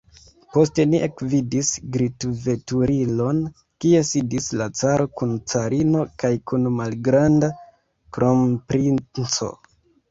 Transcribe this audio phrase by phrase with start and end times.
[0.55, 3.43] Poste ni ekvidis glitveturilon,
[3.85, 7.53] kie sidis la caro kun carino kaj kun malgranda
[8.17, 9.55] kronprinco.